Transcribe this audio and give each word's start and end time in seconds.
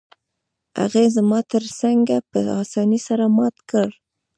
هغې 0.79 1.05
زما 1.15 1.39
تره 1.51 1.69
څنګه 1.81 2.15
په 2.31 2.39
اسانۍ 2.61 2.99
سره 3.07 3.25
مات 3.37 3.55
کړ؟ 3.69 3.89